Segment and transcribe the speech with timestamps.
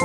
[0.00, 0.04] は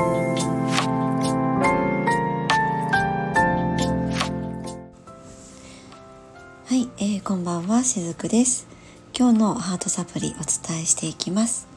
[6.71, 8.66] い、えー、こんばんはしずくです。
[9.16, 11.68] 今日のハートサプリお伝えしていきます、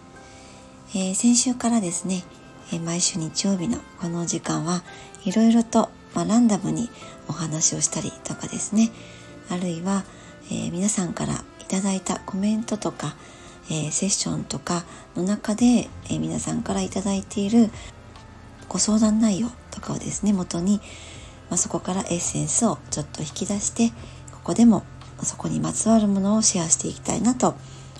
[0.95, 2.25] えー、先週からですね、
[2.73, 4.83] えー、毎週日曜日のこの時間は
[5.27, 6.89] いろいろと、まあ、ランダムに
[7.29, 8.93] お話をしたりとかですね。
[9.51, 10.05] あるいは、
[10.51, 11.39] え皆さんからい
[11.69, 13.15] ただいたコメントとか、
[13.71, 14.85] えセッションとか
[15.17, 17.69] の中で、え皆さんからいただいている
[18.77, 20.83] ご相談内容とかをですね元に、
[21.49, 23.89] まあ、そこからエッセンスをちょっと引き出して
[24.33, 24.83] ここでも
[25.23, 27.55] そこにまつわるものをシェアしていきたいなと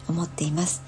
[0.07, 0.83] 思っています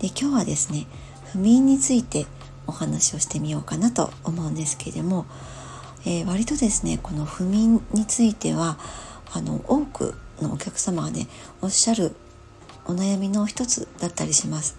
[0.00, 0.88] で今日はですね
[1.32, 2.26] 不眠について
[2.66, 5.26] お話をしてみようかなと思うんですけれども、
[6.04, 8.78] えー、割とですねこの不眠については
[9.32, 11.28] あの多くのお客様がね
[11.62, 12.16] おっしゃる
[12.86, 14.76] お悩みの一つだったりします。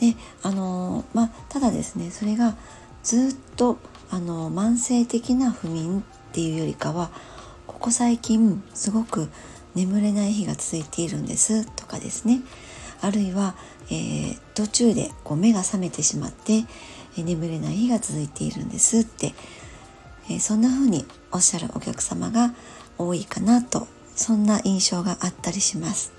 [0.00, 2.56] であのまあただですねそれが
[3.02, 3.78] ずっと
[4.10, 7.10] あの慢性的な不眠っていうよりかは
[7.66, 9.28] ここ最近すごく
[9.74, 12.40] 眠れない日が続いているんですとかですね
[13.00, 13.54] あるいは、
[13.90, 16.64] えー、途中でこう目が覚めてしまって、
[17.16, 19.32] え、眠れない日が続いているんですって、
[20.28, 22.52] えー、そんな風におっしゃるお客様が
[22.98, 26.12] 多いかなとそんな印象があったりします。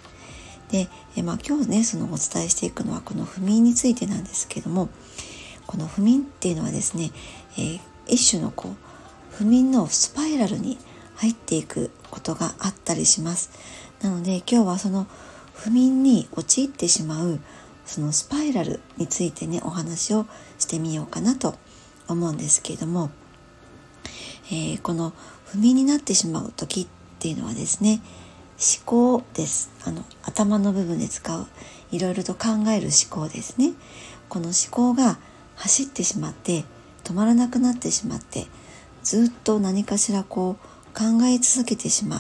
[0.72, 4.90] で、えまあ、今日ねそのお伝えしていくのはこの不眠についてなんですけども
[5.72, 7.12] この不眠っていうのはですね、
[7.58, 8.76] えー、一種のこう
[9.38, 10.78] 不眠のスパイラルに
[11.16, 13.52] 入っていくことがあったりします。
[14.02, 15.08] なので今日はその
[15.54, 17.40] 不眠に陥ってしまう
[17.86, 20.26] そのスパイラルについてねお話を
[20.60, 21.56] してみようかなと
[22.10, 23.10] 思うんですけれども、
[24.48, 25.14] えー、この
[25.46, 26.88] 不眠になってしまう時っ
[27.20, 28.02] ていうのはですね
[28.60, 29.72] 思考です。
[29.86, 31.48] あの頭の部分で使う
[31.94, 33.72] いろいろと考える思考ですね。
[34.28, 35.18] この思考が
[35.62, 36.66] 走ってしまって
[37.04, 38.48] 止まらなくなってしまって
[39.04, 42.20] ずっと何かしらこう考え続けてしまう。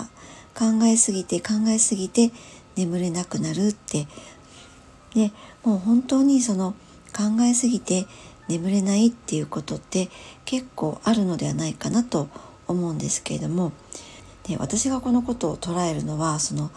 [0.53, 2.31] 考えすぎて考えすぎて
[2.75, 4.07] 眠れなくなるって。
[5.15, 5.31] で
[5.63, 6.75] もう本当にその
[7.15, 8.05] 考えすぎて
[8.47, 10.09] 眠れないっていうことって
[10.45, 12.29] 結構あるのではないかなと
[12.67, 13.73] 思うんですけれども
[14.47, 16.71] で私がこのことを捉えるのはその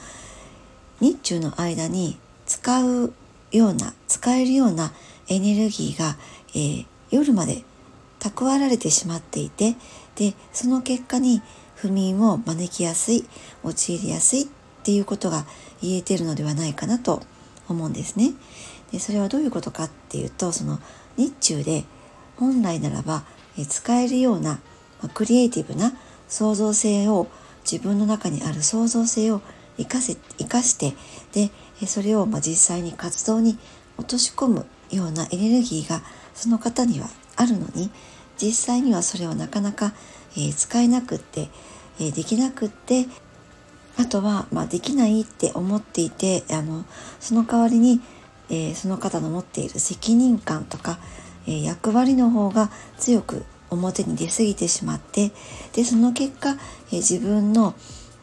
[1.01, 3.13] 日中の間に使う
[3.53, 4.93] ような使えるような
[5.29, 6.17] エネルギーが、
[6.55, 7.65] えー、夜まで
[8.21, 9.77] 蓄えられてしまっていて
[10.15, 11.43] でその結果に
[11.75, 13.25] 不眠を招きやすい
[13.63, 14.47] 陥りやすいっ
[14.83, 15.45] ていうことが
[15.83, 17.23] 言えてるのではないかなと
[17.69, 18.33] 思うんですね。
[18.93, 20.79] でそれはどういうことかっていうとその
[21.17, 21.85] 日中で
[22.37, 23.25] 本来ならば
[23.69, 24.61] 使えるような
[25.15, 25.93] クリエイティブな
[26.29, 27.29] 創造性を
[27.71, 29.41] 自分の中にある創造性を
[29.77, 30.95] 生かせ生かして
[31.33, 31.51] で
[31.87, 33.59] それをま実際に活動に
[33.99, 36.03] 落とし込むようなエネルギーが
[36.35, 37.91] その方にはあるのに
[38.37, 39.95] 実際にはそれをなかなか、
[40.37, 41.49] え使えなくって、
[42.01, 43.07] えできなくって
[43.97, 46.85] あとは、まあ、できないって思っていてあの
[47.21, 48.01] その代わりに、
[48.51, 50.99] えー、その方の持っている責任感とか、
[51.47, 55.31] えー、役割の方が強く表に出過ぎてしまって
[55.75, 57.75] でその結果、えー、自分の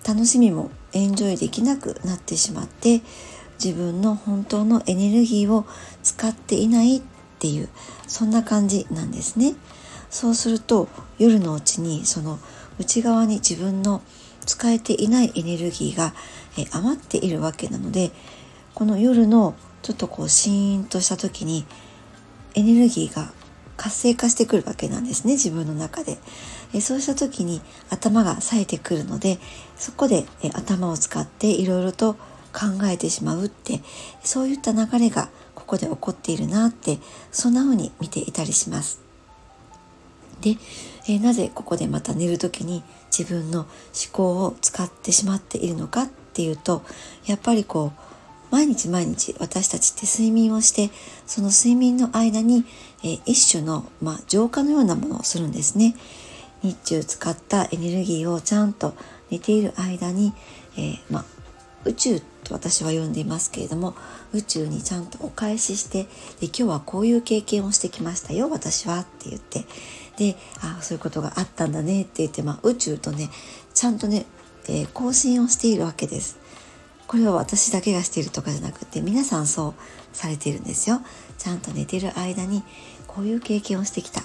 [0.06, 3.02] 楽しみもエンジョイできなくなってしまって
[3.64, 5.66] 自分の本当のエネルギーを
[6.04, 7.02] 使っていないっ
[7.41, 7.69] ていう
[8.07, 9.56] そんな感じなんですね。
[10.12, 12.38] そうすると夜のうちにその
[12.79, 14.02] 内側に自分の
[14.46, 16.13] 使えていないエネルギーが
[16.72, 18.12] 余っているわけなので
[18.75, 21.66] この夜のちょっとこうシーンとした時に
[22.56, 23.31] エネルギーが
[23.78, 26.18] 活性化してくるわけなんですね自分の中で
[26.81, 29.40] そうした時に頭が冴えてくるので
[29.75, 32.13] そこで頭を使っていろいろと
[32.53, 33.81] 考えてしまうって
[34.23, 35.29] そういった流れが
[35.72, 37.00] ここで起こっているなって
[37.32, 39.00] そんな風に見ていたりします。
[40.42, 40.58] で、
[41.08, 42.84] えー、なぜここでまた寝る時に
[43.18, 43.70] 自分の思
[44.12, 46.84] 考を使ってしまっているのかっていうと
[47.26, 50.90] やっぱりこう毎日毎日私たちって睡眠をして
[51.26, 52.66] その睡眠の間に、
[53.06, 55.96] えー、一種の、まあ、浄化のようなものをするんですね。
[56.64, 58.94] 日中使ったエネルギーをちゃんと
[59.29, 60.34] 寝ている間に、
[60.76, 61.26] えー、まあ、
[61.85, 62.22] 宇宙
[62.59, 63.96] と私は呼んでいますけれども
[64.34, 66.03] 宇宙にちゃんとお返しして
[66.40, 69.66] で今日はこういう経験をしてきましたよ私はって言って
[70.18, 73.30] であそういうことがあったんだねって言って、まあ、宇宙とね
[73.74, 74.26] ちゃんとね、
[74.68, 76.40] えー、交信をしているわけです。
[77.08, 79.74] これは私だけがしているとかじゃなくて皆さんそう
[80.14, 81.02] されているんですよ。
[81.38, 82.64] ちゃんと寝てる間に
[83.06, 84.22] こういう経験をしてきた。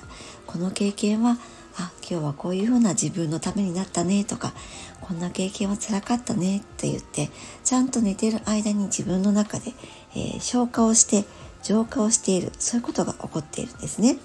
[0.46, 1.38] この経験は
[1.78, 4.52] あ今日はこういうふうな自分のためになったねとか
[5.00, 7.30] こんな経験は辛かったねって言って
[7.64, 9.72] ちゃんと寝てる間に自分の中で、
[10.14, 11.24] えー、消化をして
[11.62, 14.18] 浄化をしているそういうことが起こっているんですね。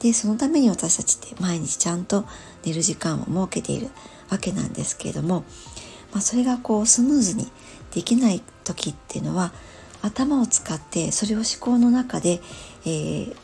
[0.00, 2.24] でそのために私たちって毎日ちゃんと
[2.64, 3.88] 寝る時間を設けている
[4.30, 5.44] わけなんですけれども、
[6.12, 7.46] まあ、それがこうスムーズに
[7.94, 9.52] できない時っていうのは
[10.02, 12.40] 頭を使ってそれを思考の中で、
[12.84, 13.36] えー、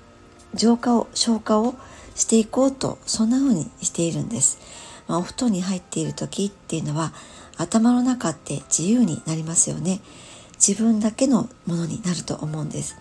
[0.55, 1.77] 浄化を消化を
[2.19, 4.59] していこうとそんな風にしているんです、
[5.07, 7.13] まあ、お布団に入っている時っていうのは
[7.57, 10.01] 頭の中って自由になりますよね。
[10.65, 12.97] 自分だけのものになると思うんです。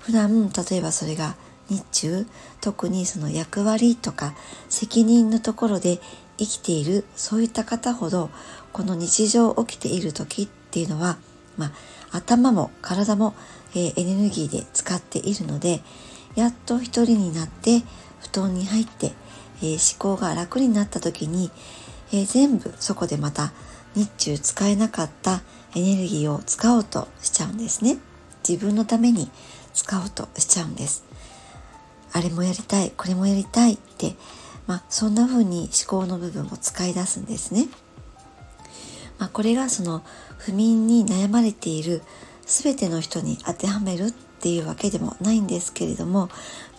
[0.00, 1.34] 普段例えばそれが
[1.68, 2.26] 日中
[2.60, 4.34] 特にその役割とか
[4.68, 5.98] 責任のところで
[6.38, 8.30] 生きているそういった方ほど
[8.72, 11.16] この日常起きている時っていうのは、
[11.56, 11.72] まあ、
[12.18, 13.34] 頭も体も、
[13.74, 15.80] えー、エネルギーで使っているので
[16.34, 17.82] やっと一人になって
[18.24, 19.12] 布団に入って、
[19.62, 21.50] えー、思考が楽になった時に、
[22.12, 23.52] えー、全部そこでまた
[23.94, 25.42] 日中使えなかった
[25.74, 27.98] エネルギーを使おうとしちゃうんですね
[28.46, 29.30] 自分のために
[29.72, 31.04] 使おうとしちゃうんです
[32.12, 34.14] あれもやりたいこれもやりたいって
[34.66, 37.68] まあ、そんな風に思考の部分を使い出すんですね。
[39.18, 40.02] まあ、これがその
[40.38, 42.02] 不眠に悩まれている
[42.46, 44.12] 全ての人に当てはめるっ
[44.44, 46.28] ていうわけでもないんですけれども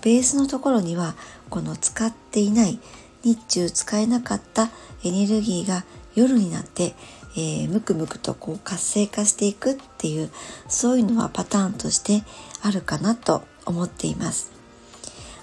[0.04, 1.16] ベースのところには
[1.50, 2.78] この使っていない
[3.24, 4.70] 日中使えなかった
[5.04, 5.84] エネルギーが
[6.14, 6.94] 夜になって、
[7.36, 10.30] えー、むくむくとこう活性化していくっていう
[10.68, 12.22] そういうのはパターンとして
[12.62, 14.52] あるかなと思っています。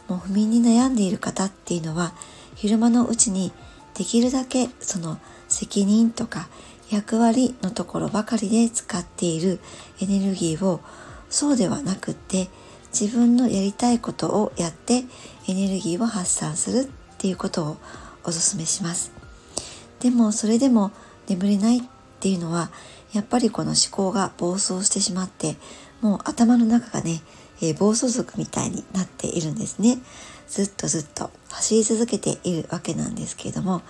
[0.06, 2.12] もう不眠に悩んでいる方っていうのは
[2.54, 3.50] 昼間のうちに
[3.94, 6.48] できるだけその責任とか
[6.88, 9.58] 役割のところばかりで使っている
[10.00, 10.80] エネルギーを
[11.32, 12.48] そうではなくって
[12.92, 15.04] 自分のやりたいことをやって
[15.48, 17.76] エネルギーを発散するっていうことを
[18.22, 19.10] お勧めします。
[19.98, 20.92] でもそれでも
[21.28, 21.82] 眠れないっ
[22.20, 22.70] ていうのは
[23.12, 25.56] やっぱりこの思考が暴走してしまって
[26.00, 27.22] もう頭の中がね
[27.62, 29.98] えー、暴走族みたいになっているんですね。
[30.48, 33.82] ずっとずっと走り続けているわけなんですけれども、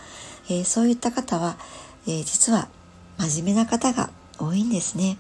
[0.48, 1.56] えー、そういった方は、
[2.06, 2.68] えー、実は
[3.18, 5.16] 真面目な方が多いんですね。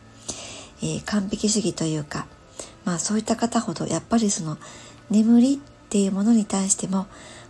[0.82, 2.26] え完璧主義というか、
[2.84, 4.58] まあそういった方ほどやっぱりその
[5.10, 5.58] 眠りっ
[5.88, 7.06] ていうものに対しても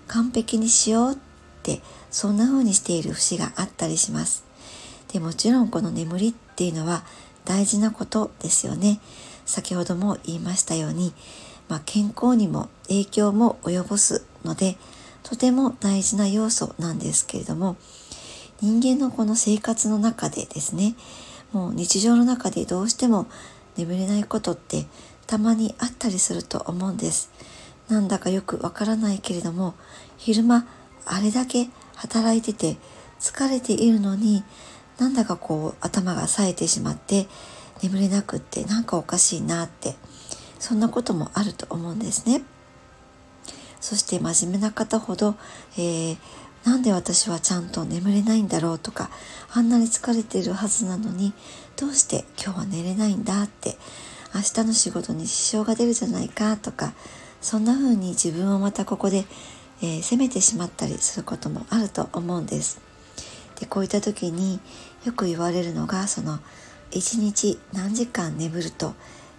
[0.09, 1.17] 完璧にしようっ
[1.63, 1.81] て
[2.11, 4.45] そんな風にしている節があったりします。
[5.13, 7.05] でもちろんこの眠りっていうのは
[7.45, 9.01] 大事なことですよね。
[9.47, 11.13] 先ほども言いましたように、
[11.69, 14.77] まあ、健康にも影響も及ぼすので
[15.23, 17.77] とても大事な要素なんですけれども
[18.61, 20.95] 人間のこの生活の中でですね
[21.53, 23.27] もう日常の中でどうしても
[23.77, 24.87] 眠れないことって
[25.27, 27.31] たまにあったりすると思うんです
[27.89, 29.75] なんだかよくわからないけれども
[30.17, 30.67] 昼間
[31.05, 32.77] あれだけ働いてて
[33.21, 34.45] 疲れているのに
[34.99, 37.27] なんだかこう頭が冴えてしまって
[37.83, 39.95] 眠れなくってなんかおかしいなって
[40.59, 42.45] そんなこともあると思うんですね。
[43.81, 45.35] そして真面目な方ほど、
[45.77, 46.17] えー、
[46.65, 49.11] なんで私はちゃんと眠れないんだろうとか
[49.53, 51.33] あんなに疲れているはずなのに
[51.77, 53.77] どうして今日は寝れないんだって
[54.35, 56.93] 明日の仕事に支障が出るじゃないかとか
[57.41, 59.25] そんな風に自分をまたここで、
[59.83, 62.81] えー、責めてしまったりすることもあると思うんです。
[63.59, 64.61] でこういった時に
[65.05, 66.39] よく言われるのがその
[66.93, 68.95] 1日何時間眠ると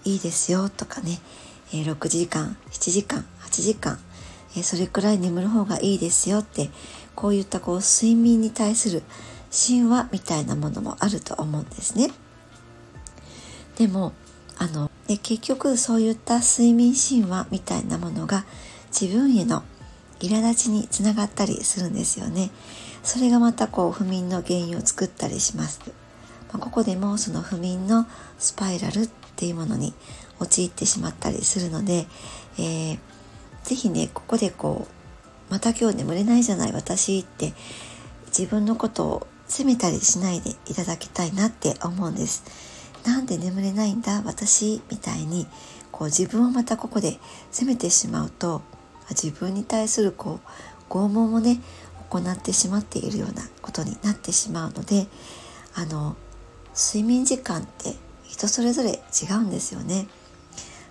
[0.05, 1.19] いいですよとかね、
[1.73, 3.97] え6時間7時間8時間、
[4.61, 6.69] それくらい眠る方がいいですよって
[7.15, 9.03] こういったこう睡眠に対する
[9.51, 12.11] 神話みたいなものもあると思うんですね。
[13.77, 14.13] でも
[14.57, 18.45] あので結局そういった睡眠神話みたいなものが
[18.89, 19.63] 自分への
[20.19, 22.51] 苛立ちにつながったりするんですよね。
[23.03, 25.81] それがまたこう不眠の原因を作ったりします。
[26.51, 29.93] まあ、ここでもその不眠のスパイラルっていうものに
[30.39, 32.07] 陥ってしまったりするので、
[32.57, 32.99] えー、
[33.63, 35.02] ぜひねここでこう
[35.53, 37.53] また今日眠れないじゃない私って
[38.35, 42.43] 自分のことを責めたりしないでいただきたいなって思うんです。
[43.05, 45.45] なんで眠れないんだ私みたいに
[45.91, 47.19] こう自分をまたここで
[47.51, 48.63] 責めてしまうと
[49.11, 50.39] 自分に対するこ
[50.89, 51.61] う拷問をね
[52.09, 55.05] 行ってしまっているようなことになってしまうので
[55.75, 56.15] あの
[56.75, 57.93] 睡眠時間って
[58.23, 60.07] 人それぞれ違うんですよね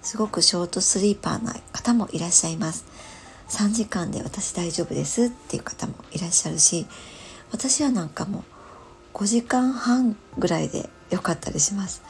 [0.02, 2.91] すごくショートスリーパーな方もいらっしゃいます
[3.52, 6.86] 3時間で私大丈夫ですっていう方もいらっしゃるし
[7.50, 8.44] 私はなんかも
[9.12, 12.02] う5時間半ぐらいで良かったりします。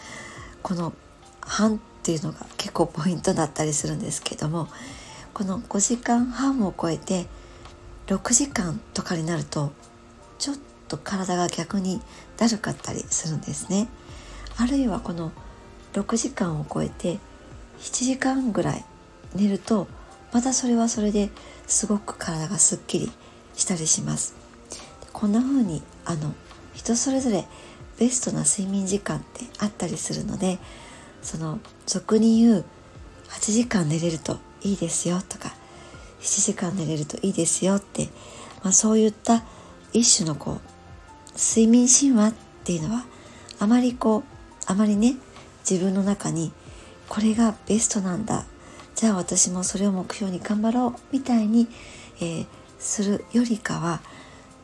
[0.63, 0.93] この
[1.41, 4.69] 半っていうのが結構ポイントだったりするんですけども
[5.35, 7.27] この5時間半を超えて
[8.07, 9.73] 6時間とかになると
[10.39, 10.57] ちょっ
[10.87, 12.01] と体が逆に
[12.37, 13.89] だるかったりするんですね。
[14.57, 15.33] あるいはこの
[15.95, 17.19] 6時間を超えて
[17.81, 18.85] 7時間ぐらい
[19.35, 19.89] 寝ると
[20.33, 21.31] またそれはそれで
[21.67, 23.13] すごく体がすっきり
[23.55, 24.35] したりします。
[25.13, 26.35] こんな風にあの
[26.75, 27.45] 人それぞれ
[27.99, 30.59] ベストな睡眠時間ってあったりするので
[31.23, 32.65] その俗に言う
[33.29, 35.55] 8時間寝れるといいですよとか
[36.21, 38.09] 7時間寝れるといいですよって、
[38.63, 39.45] まあ、そういった
[39.93, 40.61] 一種のこう
[41.39, 42.35] 睡眠神話っ
[42.65, 43.05] ていうのは
[43.59, 44.23] あまりこう
[44.67, 45.17] あまりね
[45.69, 46.53] 自分の中に
[47.09, 48.45] これがベストなんだ
[49.03, 51.67] じゃあ私もそれを目標に頑張ろうみたいに、
[52.21, 52.47] えー、
[52.79, 54.01] するよりかは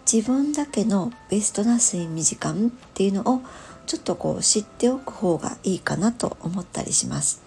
[0.06, 3.42] 自分だけのベストな睡眠時間っていうのを
[3.86, 7.42] ちょっとこう知っておく方がいいかなと思ったりします。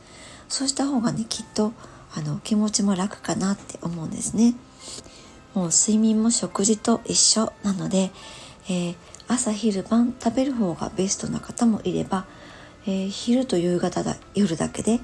[0.50, 1.71] そうした方がねきっと
[2.13, 4.53] あの気持ちも楽かなって思うんですね。
[5.53, 8.12] もう睡眠も食事と一緒なので、
[8.65, 8.95] えー、
[9.29, 12.25] 朝昼晩食べる方がベストな方もいれば、
[12.86, 15.00] えー、昼と夕方だ夜だけで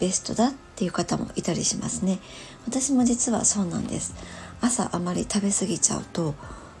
[0.00, 2.18] ベストだっていう方もいたりしますね。
[2.66, 4.14] 私も実はそうなんです。
[4.60, 6.34] 朝あまり食べ過ぎちゃうと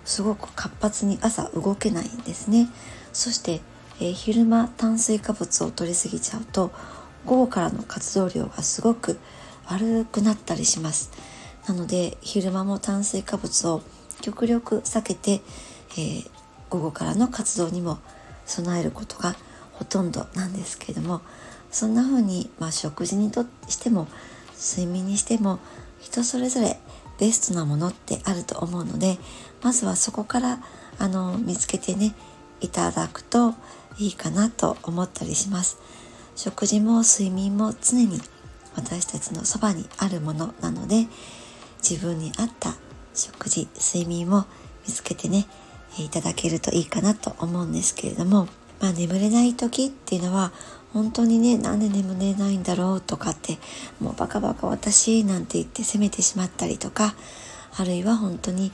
[0.04, 2.68] すごく活発に朝動けないんですね。
[3.12, 3.60] そして、
[4.00, 6.72] えー、昼間炭水化物を取り過ぎちゃうと
[7.26, 9.18] 午後からの活動量がすごく
[9.66, 11.10] 悪くなったりします。
[11.68, 13.82] なので昼間も炭水化物を
[14.22, 15.42] 極力避けて、
[15.92, 16.30] えー、
[16.70, 17.98] 午後からの活動にも
[18.46, 19.36] 備えることが
[19.72, 21.20] ほとんどなんですけれども
[21.70, 24.08] そんな風にまあ、食事にとしても
[24.58, 25.58] 睡眠にしても
[26.00, 26.78] 人それぞれ
[27.18, 29.18] ベストなものってあると思うので
[29.62, 30.58] まずはそこから
[30.98, 32.14] あの見つけてね
[32.60, 33.54] いただくと
[33.98, 35.78] いいかなと思ったりします。
[36.36, 38.18] 食事も睡眠も常に
[38.74, 41.06] 私たちのそばにあるものなので
[41.82, 42.74] 自分に合った
[43.14, 44.46] 食事睡眠を
[44.86, 45.46] 見つけてね
[45.98, 48.46] いただけるといいかなと思うんですけれども、
[48.80, 50.52] まあ、眠れない時っていうのは
[50.92, 53.58] 本当にねなんで眠れないんだろうとかって
[54.00, 57.14] もうバカバカ私なんて言って責めてしまったりとか
[57.76, 58.72] あるいは本当に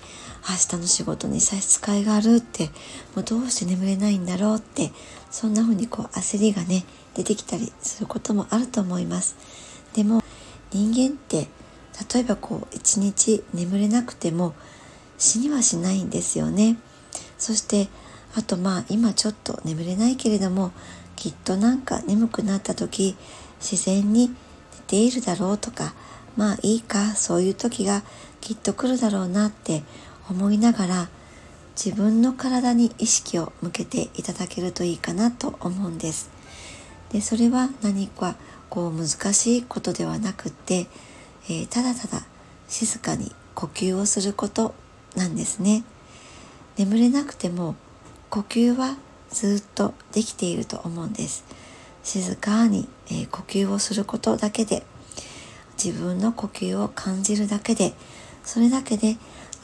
[0.49, 2.71] 明日の仕事に差し支えがあるって
[3.15, 4.93] もうどうして眠れないんだろうって
[5.31, 9.37] そんな風にこう焦りがね出てきたりすることもあると思います。
[9.95, 10.23] でも
[10.71, 11.49] 人間って
[12.15, 14.55] 例えばこう一日眠れなくても
[15.19, 16.77] 死にはしないんですよね。
[17.39, 17.89] そして
[18.35, 20.73] あとまあ今ちょっと眠れないけれども
[21.17, 23.17] きっとなんか眠くなった時
[23.61, 24.35] 自然に寝
[24.87, 25.95] ているだろうとか
[26.37, 28.03] まあいいかそういう時が
[28.41, 29.83] きっと来るだろうなって
[30.31, 31.09] 思いながら
[31.75, 36.31] 自分の体に意識を向けていただけるといいかなと思うんです。
[37.11, 38.37] でそれは何か
[38.69, 40.87] こう難しいことではなくって、
[41.45, 42.25] えー、ただただ
[42.69, 44.75] 静かに呼吸をすること
[45.15, 45.85] なんですね。
[46.77, 47.75] 眠れなくても
[48.29, 48.97] 呼吸は
[49.30, 51.45] ずっとできていると思うんです。
[52.02, 54.85] 静かに、えー、呼吸をすることだけで
[55.83, 57.95] 自分の呼吸を感じるだけで
[58.45, 59.16] それだけで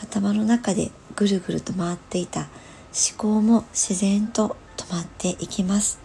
[0.02, 6.00] 頭の中でぐるぐると回っていた思考も自然と止まっていきます。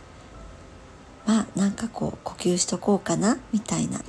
[1.25, 4.01] まあなんかこう呼吸しとこうかなみたいな。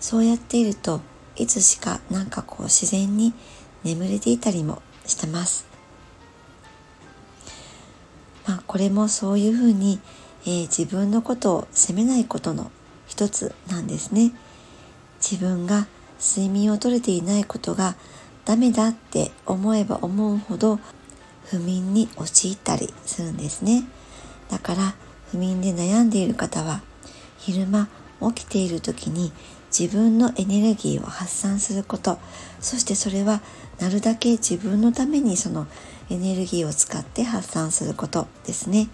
[0.00, 1.00] そうやっていると
[1.36, 3.32] いつしかなんかこう自然に
[3.84, 5.71] 眠れていたりもしてます。
[8.46, 10.00] まあ、これもそういうふうに、
[10.44, 12.70] えー、自分のことを責めないことの
[13.06, 14.32] 一つなんですね。
[15.20, 15.86] 自分が
[16.20, 17.94] 睡眠をとれていないことが
[18.44, 20.80] ダメだって思えば思うほど
[21.46, 23.84] 不眠に陥ったりするんですね。
[24.50, 24.94] だから
[25.30, 26.82] 不眠で悩んでいる方は
[27.38, 27.88] 昼間
[28.34, 29.32] 起きている時に
[29.76, 32.18] 自分のエネルギーを発散すること
[32.60, 33.40] そしてそれは
[33.80, 35.66] なるだけ自分のためにその
[36.10, 38.88] エネルギーを使って発散することですね、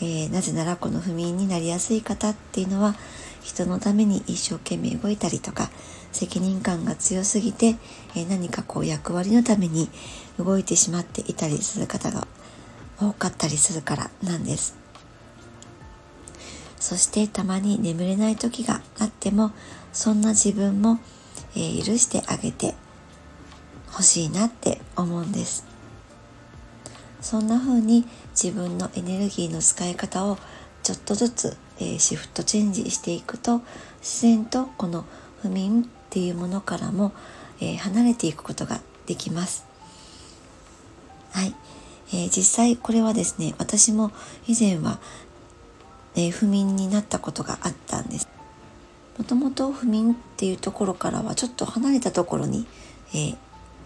[0.00, 2.94] えー、なぜならこの不眠になりやすい方っていうのは
[3.42, 5.70] 人のために一生懸命動いたりとか
[6.12, 7.76] 責任感が強すぎて、
[8.16, 9.90] え、何かこう役割のために
[10.38, 12.26] 動いてしまっていたりする方が
[13.00, 14.76] 多かったりするからなんです。
[16.78, 19.52] そしてたまに眠れない時があっても
[19.92, 21.00] そんな自分も、
[21.56, 22.74] え、許してあげて
[23.90, 25.73] ほしいなって思うんです。
[27.24, 30.36] そんな風に自分のエネルギーの使い方を
[30.82, 33.62] ちょっとずつ、えー、シフトチェンジしていくと
[34.00, 35.06] 自然とこの
[35.40, 37.12] 不眠っていうものからも、
[37.62, 39.64] えー、離れていくことができます。
[41.32, 41.54] はい、
[42.12, 44.12] えー、実際これはですね私も
[44.46, 45.00] 以前は、
[46.16, 48.28] え不眠になったことがあったんです。
[49.16, 52.66] もともと不眠っていうところからはちょっと離れたところに、
[53.14, 53.34] え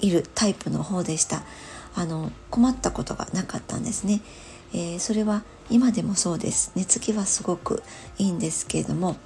[0.00, 1.42] いるタイプの方でした。
[1.95, 4.21] あの困ったことがなかったんですね、
[4.73, 6.73] えー、それは今でもそうです。
[6.75, 7.83] 寝つきはすごく
[8.18, 9.16] いいんですけれども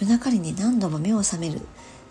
[0.00, 1.60] 夜中にね何度も目を覚める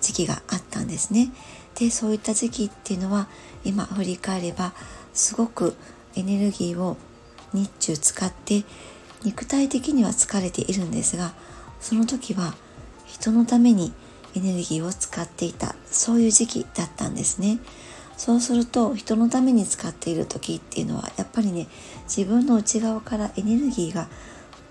[0.02, 1.32] 時期があったんですね。
[1.76, 3.28] でそういった時期っていうのは
[3.64, 4.74] 今振り返れば
[5.14, 5.76] すごく
[6.16, 6.98] エネルギーを
[7.54, 8.64] 日中使って
[9.24, 11.34] 肉体的には疲れているんですが
[11.80, 12.54] その時は
[13.06, 13.94] 人のために
[14.36, 17.60] エネルギーを使っていたそういう時期だったんですね。
[18.20, 21.68] そうすると人のために使っている時っていうのはやっぱりね
[22.04, 24.10] 自分の内側からエネルギーが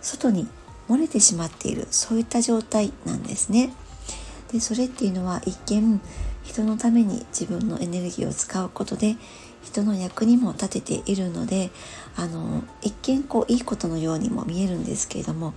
[0.03, 0.47] 外に
[0.87, 3.73] 漏れてしまっているそういった状態なんですね。
[4.53, 5.99] でそれっていうのは一見
[6.45, 9.17] 人のために自分のエネルギーを使うことで
[9.63, 11.71] 人の役にも立てているので
[12.17, 15.55] あの一見こういいことのようにも見えるんですけれども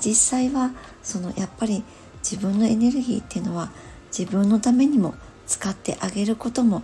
[0.00, 1.84] 実際はそのやっぱり
[2.22, 3.70] 自分のエネルギーっていうのは
[4.16, 5.14] 自分のためにも
[5.46, 6.82] 使ってあげることも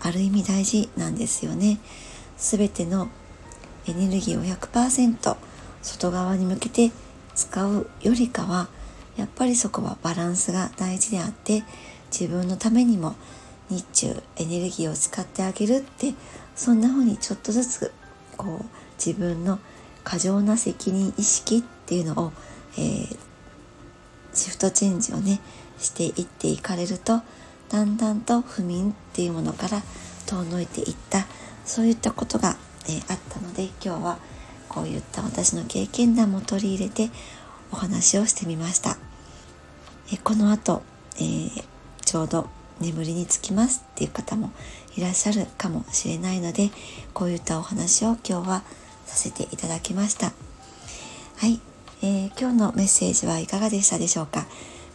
[0.00, 1.78] ある意味大事なんですよね。
[2.36, 3.08] すべての
[3.86, 5.36] エネルギーを100%
[5.82, 6.90] 外側に向けて
[7.34, 8.68] 使うよりかは
[9.16, 11.62] やっぱりそこはバランスが大事であって
[12.10, 13.14] 自分のためにも
[13.68, 16.14] 日中エネルギーを使ってあげるって
[16.56, 17.92] そんな風にちょっとずつ
[18.36, 18.64] こう
[18.98, 19.58] 自分の
[20.04, 22.32] 過剰な責任意識っていうのを、
[22.76, 23.16] えー、
[24.32, 25.40] シフトチェンジをね
[25.78, 27.22] していっていかれると
[27.70, 29.82] だんだんと不眠っていうものから
[30.26, 31.26] 遠のいていった
[31.64, 34.18] そういったことが、えー、あったので今日は
[34.68, 37.10] こういった私の経験談も取り入れて
[37.72, 38.96] お話をしてみました。
[40.12, 40.82] えこの後、
[41.16, 41.64] えー、
[42.04, 42.48] ちょうど
[42.80, 44.50] 眠りにつきますっていう方も
[44.96, 46.70] いらっしゃるかもしれないので
[47.14, 48.62] こういったお話を今日は
[49.06, 50.32] させていただきました。
[51.36, 51.60] はい、
[52.02, 54.46] えー、今日のメッセージはいかがでしたでしょうか？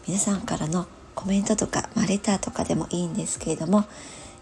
[0.07, 3.85] 皆さんからのコメントとか、まあ、レターとかでもいいんですけれども、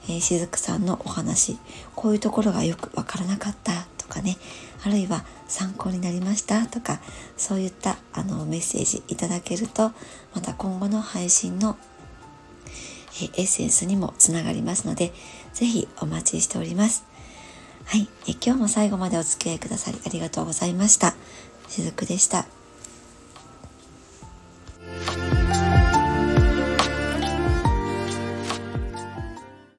[0.05, 1.57] えー、しずくさんのお話
[1.95, 4.37] こういうところがよくわからなかったとかね
[4.85, 6.99] あるいは参考になりましたとか
[7.37, 9.91] そういったあのメッセージいただけると
[10.35, 11.77] また今後の配信の
[13.21, 15.13] えエッセンスにもつながりますので、
[15.53, 17.05] ぜひお待ちしております。
[17.85, 21.13] はい、え今日も最後までお付き合いくださりありがとうございました。
[21.67, 22.62] しずくでした。